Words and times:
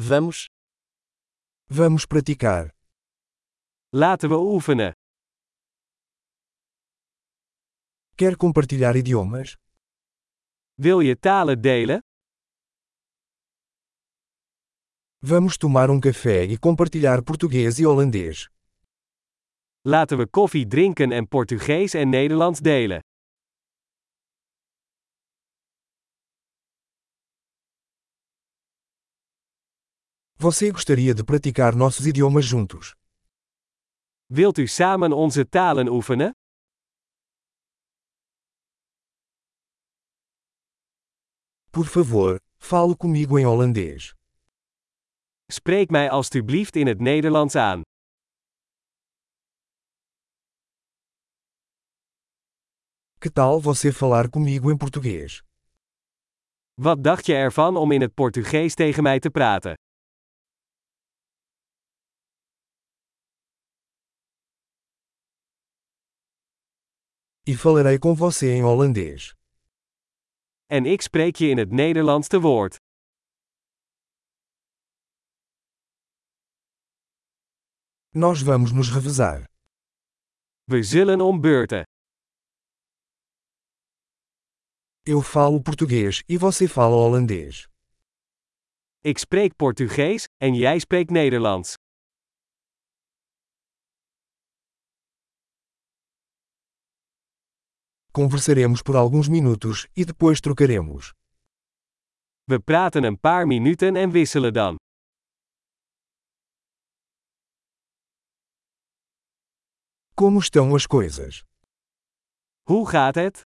Vamos. 0.00 0.46
Vamos 1.66 2.06
praticar. 2.06 2.72
Laten 3.92 4.28
we 4.28 4.36
oefenen. 4.36 4.92
Quer 8.14 8.36
compartilhar 8.36 8.96
idiomas? 8.96 9.56
Wil 10.74 11.00
je 11.00 11.18
talen 11.18 11.60
delen? 11.60 11.98
Vamos 15.18 15.56
tomar 15.56 15.90
um 15.90 16.00
café 16.00 16.44
e 16.44 16.58
compartilhar 16.58 17.22
português 17.22 17.78
e 17.78 17.84
holandês. 17.86 18.48
Laten 19.80 20.18
we 20.18 20.28
koffie 20.28 20.66
drinken 20.66 21.12
en 21.12 21.28
Portugees 21.28 21.94
en 21.94 22.08
Nederlands 22.08 22.60
delen. 22.60 23.00
Você 30.40 30.70
gostaria 30.70 31.12
de 31.12 31.24
praticar 31.24 31.74
nossos 31.74 32.06
idiomas 32.06 32.44
juntos? 32.44 32.94
Wilt 34.30 34.58
u 34.58 34.68
samen 34.68 35.12
onze 35.12 35.44
talen 35.44 35.88
oefenen? 35.88 36.30
Por 41.72 41.86
favor, 41.86 42.38
fale 42.58 42.96
comigo 42.96 43.36
em 43.36 43.44
holandês. 43.44 44.14
Spreek 45.50 45.90
mij 45.90 46.10
alstublieft 46.10 46.76
in 46.76 46.86
het 46.86 47.00
Nederlands 47.00 47.56
aan. 47.56 47.82
Que 53.18 53.30
tal 53.30 53.60
você 53.60 53.92
falar 53.92 54.30
comigo 54.30 54.70
em 54.70 54.76
português? 54.76 55.42
Wat 56.74 57.04
dacht 57.04 57.26
je 57.26 57.34
ervan 57.34 57.76
om 57.76 57.92
in 57.92 58.00
het 58.00 58.14
Portugees 58.14 58.74
tegen 58.74 59.02
mij 59.02 59.18
te 59.18 59.30
praten? 59.30 59.87
E 67.50 67.56
falarei 67.56 67.98
com 67.98 68.14
você 68.14 68.46
em 68.52 68.62
holandês. 68.62 69.34
En 70.66 70.84
ik 70.84 71.00
spreek 71.00 71.36
je 71.36 71.48
in 71.48 71.58
het 71.58 71.70
Nederlands 71.70 72.28
te 72.28 72.40
woord. 72.40 72.76
Nós 78.10 78.42
vamos 78.42 78.72
nos 78.72 78.90
revezar. 78.90 79.44
We 80.64 80.82
zullen 80.82 81.20
om 81.20 81.40
beurten. 81.40 81.82
Eu 85.02 85.22
falo 85.22 85.62
português 85.62 86.22
e 86.28 86.36
você 86.36 86.68
fala 86.68 86.96
holandês. 86.96 87.66
Ik 89.00 89.18
spreek 89.18 89.56
Portugees 89.56 90.26
en 90.36 90.54
jij 90.54 90.78
spreekt 90.78 91.10
Nederlands. 91.10 91.76
Conversaremos 98.18 98.82
por 98.82 98.96
alguns 98.96 99.28
minutos 99.28 99.86
e 99.94 100.04
depois 100.04 100.40
trocaremos. 100.40 101.12
We 102.50 102.58
praten 102.58 103.04
een 103.04 103.16
paar 103.16 103.46
minuten 103.46 103.94
en 103.94 104.10
wisselen 104.10 104.52
dan. 104.52 104.74
Como 110.16 110.40
estão 110.40 110.74
as 110.74 110.84
coisas? 110.84 111.44
Hoe 112.68 112.88
gaat 112.88 113.14
het? 113.14 113.40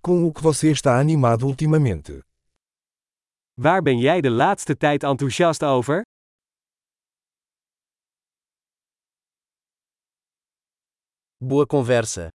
Com 0.00 0.24
o 0.24 0.32
que 0.32 0.40
você 0.40 0.70
está 0.70 1.00
animado 1.00 1.46
ultimamente? 1.46 2.22
Waar 3.54 3.82
ben 3.82 3.98
jij 3.98 4.20
de 4.20 4.30
laatste 4.30 4.76
tijd 4.76 5.02
enthousiast 5.02 5.62
over? 5.62 6.02
Boa 11.40 11.66
conversa. 11.66 12.34